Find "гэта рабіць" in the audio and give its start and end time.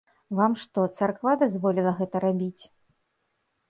2.03-2.63